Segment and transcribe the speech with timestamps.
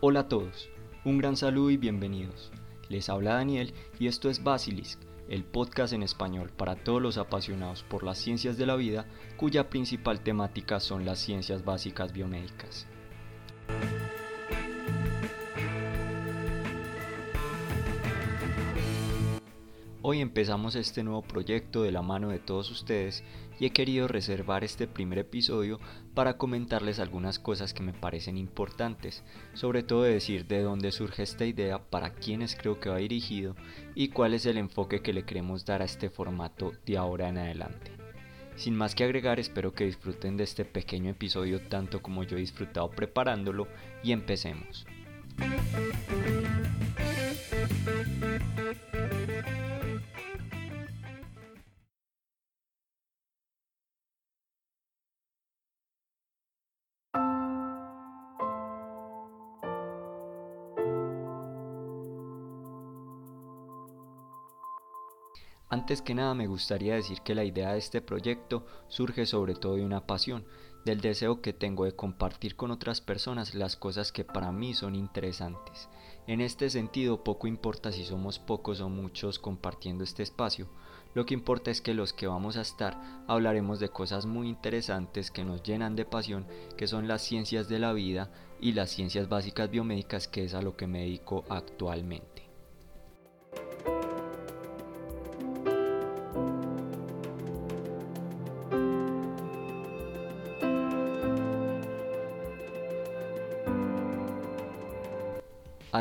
[0.00, 0.68] Hola a todos,
[1.06, 2.52] un gran saludo y bienvenidos.
[2.90, 5.00] Les habla Daniel y esto es Basilisk,
[5.30, 9.06] el podcast en español para todos los apasionados por las ciencias de la vida
[9.38, 12.86] cuya principal temática son las ciencias básicas biomédicas.
[20.02, 23.24] Hoy empezamos este nuevo proyecto de la mano de todos ustedes
[23.58, 25.80] y he querido reservar este primer episodio
[26.14, 29.22] para comentarles algunas cosas que me parecen importantes,
[29.54, 33.56] sobre todo decir de dónde surge esta idea, para quiénes creo que va dirigido
[33.94, 37.38] y cuál es el enfoque que le queremos dar a este formato de ahora en
[37.38, 37.92] adelante.
[38.56, 42.40] Sin más que agregar, espero que disfruten de este pequeño episodio tanto como yo he
[42.40, 43.68] disfrutado preparándolo
[44.02, 44.86] y empecemos.
[65.68, 69.74] Antes que nada me gustaría decir que la idea de este proyecto surge sobre todo
[69.74, 70.44] de una pasión,
[70.84, 74.94] del deseo que tengo de compartir con otras personas las cosas que para mí son
[74.94, 75.88] interesantes.
[76.28, 80.68] En este sentido, poco importa si somos pocos o muchos compartiendo este espacio,
[81.14, 85.32] lo que importa es que los que vamos a estar hablaremos de cosas muy interesantes
[85.32, 88.30] que nos llenan de pasión, que son las ciencias de la vida
[88.60, 92.45] y las ciencias básicas biomédicas, que es a lo que me dedico actualmente.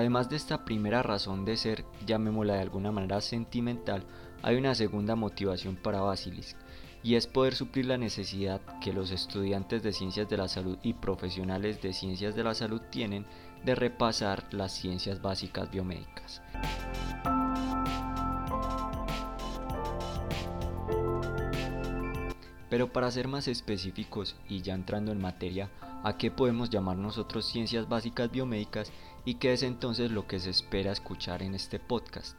[0.06, 4.04] Además de esta primera razón de ser, llamémosla de alguna manera sentimental,
[4.44, 6.56] hay una segunda motivación para Basilisk,
[7.02, 10.94] y es poder suplir la necesidad que los estudiantes de ciencias de la salud y
[10.94, 13.26] profesionales de ciencias de la salud tienen
[13.64, 16.40] de repasar las ciencias básicas biomédicas.
[22.70, 25.70] Pero para ser más específicos y ya entrando en materia,
[26.04, 28.92] ¿a qué podemos llamar nosotros ciencias básicas biomédicas
[29.24, 32.36] y qué es entonces lo que se espera escuchar en este podcast?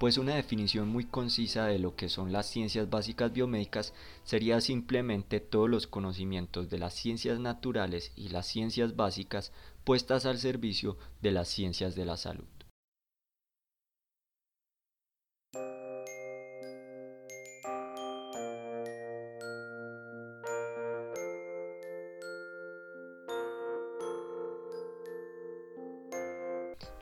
[0.00, 3.92] Pues una definición muy concisa de lo que son las ciencias básicas biomédicas
[4.24, 9.52] sería simplemente todos los conocimientos de las ciencias naturales y las ciencias básicas
[9.84, 12.46] puestas al servicio de las ciencias de la salud.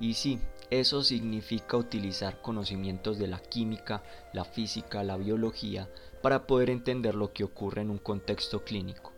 [0.09, 4.03] Y sí, eso significa utilizar conocimientos de la química,
[4.33, 5.91] la física, la biología,
[6.23, 9.13] para poder entender lo que ocurre en un contexto clínico.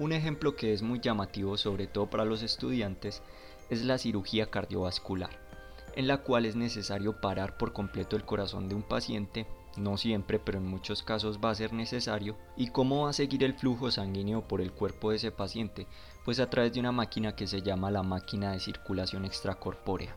[0.00, 3.22] Un ejemplo que es muy llamativo sobre todo para los estudiantes
[3.70, 5.30] es la cirugía cardiovascular,
[5.94, 9.46] en la cual es necesario parar por completo el corazón de un paciente
[9.78, 12.36] no siempre, pero en muchos casos va a ser necesario.
[12.56, 15.86] ¿Y cómo va a seguir el flujo sanguíneo por el cuerpo de ese paciente?
[16.24, 20.14] Pues a través de una máquina que se llama la máquina de circulación extracorpórea,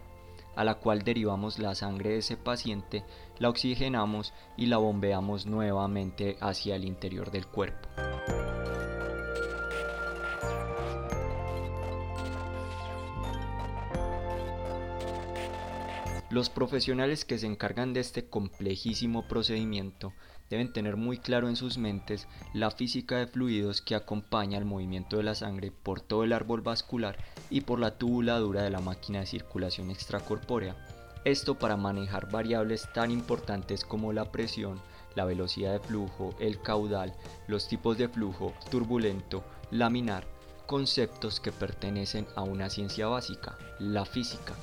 [0.55, 3.03] a la cual derivamos la sangre de ese paciente,
[3.39, 7.87] la oxigenamos y la bombeamos nuevamente hacia el interior del cuerpo.
[16.37, 20.13] Los profesionales que se encargan de este complejísimo procedimiento
[20.51, 25.17] deben tener muy claro en sus mentes la física de fluidos que acompaña el movimiento
[25.17, 27.17] de la sangre por todo el árbol vascular
[27.49, 30.75] y por la tubuladura de la máquina de circulación extracorpórea.
[31.25, 34.79] Esto para manejar variables tan importantes como la presión,
[35.15, 37.15] la velocidad de flujo, el caudal,
[37.47, 40.27] los tipos de flujo, turbulento, laminar,
[40.67, 44.53] conceptos que pertenecen a una ciencia básica, la física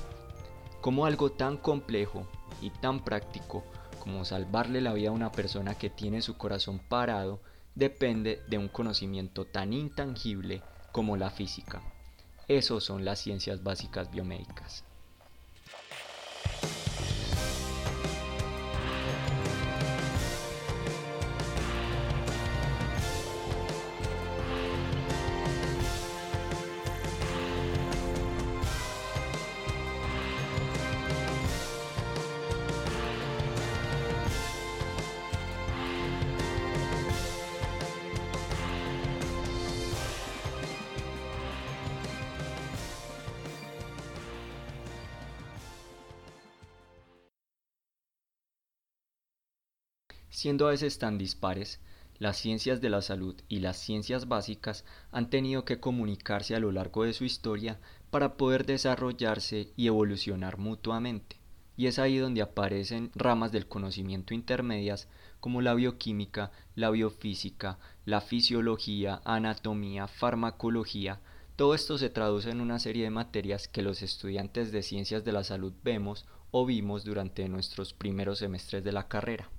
[0.85, 2.27] como algo tan complejo
[2.61, 3.63] y tan práctico
[3.97, 7.41] como salvarle la vida a una persona que tiene su corazón parado
[7.73, 10.61] depende de un conocimiento tan intangible
[10.91, 11.81] como la física.
[12.47, 14.83] Esos son las ciencias básicas biomédicas.
[50.35, 51.79] Siendo a veces tan dispares,
[52.19, 54.83] las ciencias de la salud y las ciencias básicas
[55.13, 57.79] han tenido que comunicarse a lo largo de su historia
[58.09, 61.37] para poder desarrollarse y evolucionar mutuamente.
[61.77, 65.07] Y es ahí donde aparecen ramas del conocimiento intermedias
[65.39, 71.21] como la bioquímica, la biofísica, la fisiología, anatomía, farmacología.
[71.55, 75.31] Todo esto se traduce en una serie de materias que los estudiantes de ciencias de
[75.31, 79.49] la salud vemos o vimos durante nuestros primeros semestres de la carrera.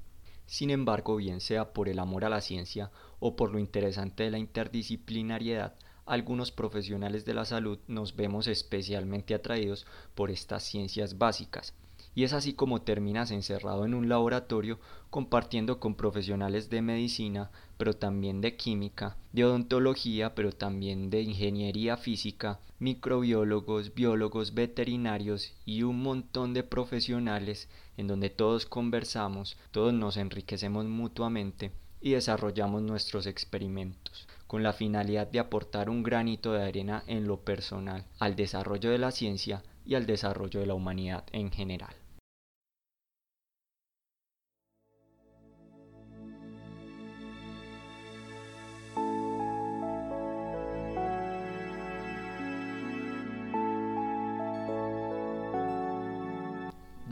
[0.47, 4.31] Sin embargo, bien sea por el amor a la ciencia o por lo interesante de
[4.31, 5.75] la interdisciplinariedad,
[6.07, 11.75] algunos profesionales de la salud nos vemos especialmente atraídos por estas ciencias básicas,
[12.17, 14.81] y es así como terminas encerrado en un laboratorio
[15.11, 21.99] compartiendo con profesionales de medicina, pero también de química, de odontología, pero también de ingeniería
[21.99, 27.69] física, microbiólogos, biólogos, veterinarios y un montón de profesionales
[27.99, 31.71] en donde todos conversamos, todos nos enriquecemos mutuamente
[32.01, 37.41] y desarrollamos nuestros experimentos, con la finalidad de aportar un granito de arena en lo
[37.41, 41.95] personal al desarrollo de la ciencia y al desarrollo de la humanidad en general.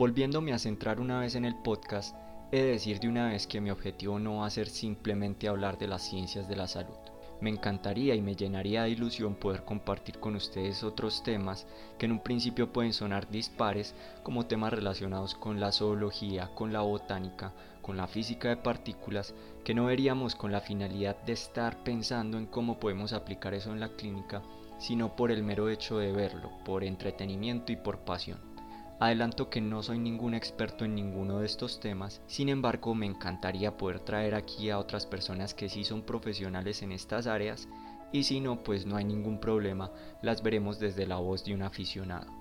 [0.05, 2.15] Volviéndome a centrar una vez en el podcast,
[2.51, 5.79] he de decir de una vez que mi objetivo no va a ser simplemente hablar
[5.79, 6.93] de las ciencias de la salud.
[7.41, 11.65] Me encantaría y me llenaría de ilusión poder compartir con ustedes otros temas
[11.97, 16.81] que en un principio pueden sonar dispares como temas relacionados con la zoología, con la
[16.81, 22.37] botánica, con la física de partículas, que no veríamos con la finalidad de estar pensando
[22.37, 24.43] en cómo podemos aplicar eso en la clínica,
[24.77, 28.54] sino por el mero hecho de verlo, por entretenimiento y por pasión.
[28.99, 33.75] Adelanto que no soy ningún experto en ninguno de estos temas, sin embargo me encantaría
[33.75, 37.67] poder traer aquí a otras personas que sí son profesionales en estas áreas
[38.13, 41.63] y si no, pues no hay ningún problema, las veremos desde la voz de un
[41.63, 42.31] aficionado.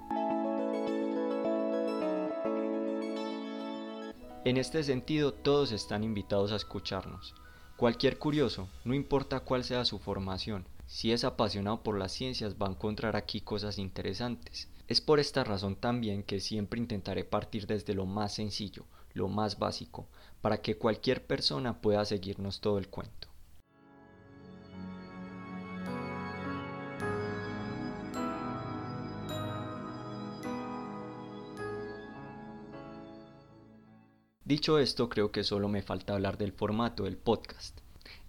[4.44, 7.34] En este sentido, todos están invitados a escucharnos.
[7.76, 12.68] Cualquier curioso, no importa cuál sea su formación, si es apasionado por las ciencias va
[12.68, 14.68] a encontrar aquí cosas interesantes.
[14.86, 18.84] Es por esta razón también que siempre intentaré partir desde lo más sencillo,
[19.14, 20.08] lo más básico,
[20.42, 23.28] para que cualquier persona pueda seguirnos todo el cuento.
[34.44, 37.80] Dicho esto, creo que solo me falta hablar del formato del podcast.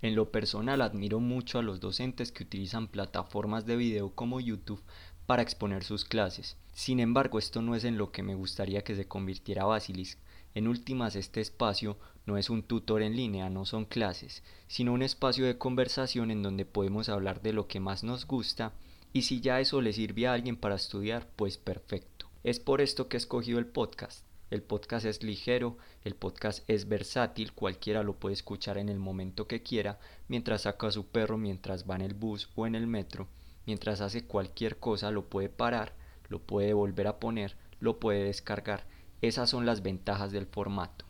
[0.01, 4.81] En lo personal admiro mucho a los docentes que utilizan plataformas de video como YouTube
[5.25, 6.55] para exponer sus clases.
[6.73, 10.19] Sin embargo, esto no es en lo que me gustaría que se convirtiera Basilisk.
[10.53, 15.01] En últimas, este espacio no es un tutor en línea, no son clases, sino un
[15.01, 18.73] espacio de conversación en donde podemos hablar de lo que más nos gusta
[19.13, 22.29] y si ya eso le sirve a alguien para estudiar, pues perfecto.
[22.43, 24.25] Es por esto que he escogido el podcast.
[24.51, 29.47] El podcast es ligero, el podcast es versátil, cualquiera lo puede escuchar en el momento
[29.47, 32.85] que quiera, mientras saca a su perro, mientras va en el bus o en el
[32.85, 33.27] metro
[33.65, 35.93] mientras hace cualquier cosa lo puede parar,
[36.29, 38.85] lo puede volver a poner, lo puede descargar.
[39.21, 41.04] Esas son las ventajas del formato.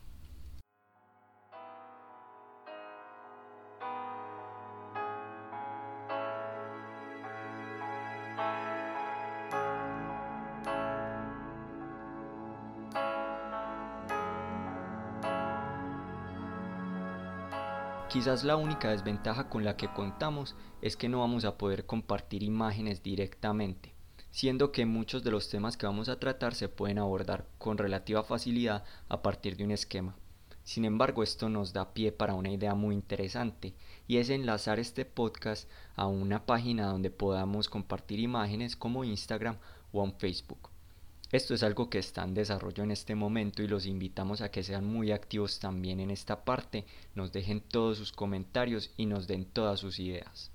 [18.16, 22.42] Quizás la única desventaja con la que contamos es que no vamos a poder compartir
[22.42, 23.92] imágenes directamente,
[24.30, 28.22] siendo que muchos de los temas que vamos a tratar se pueden abordar con relativa
[28.22, 30.16] facilidad a partir de un esquema.
[30.64, 33.74] Sin embargo, esto nos da pie para una idea muy interesante
[34.08, 39.58] y es enlazar este podcast a una página donde podamos compartir imágenes como Instagram
[39.92, 40.70] o en Facebook.
[41.32, 44.62] Esto es algo que está en desarrollo en este momento y los invitamos a que
[44.62, 49.44] sean muy activos también en esta parte, nos dejen todos sus comentarios y nos den
[49.44, 50.52] todas sus ideas.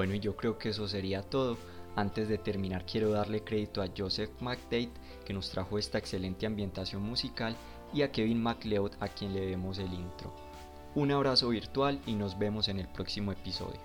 [0.00, 1.58] Bueno, y yo creo que eso sería todo.
[1.94, 4.88] Antes de terminar quiero darle crédito a Joseph McDade
[5.26, 7.54] que nos trajo esta excelente ambientación musical
[7.92, 10.34] y a Kevin MacLeod a quien le demos el intro.
[10.94, 13.78] Un abrazo virtual y nos vemos en el próximo episodio.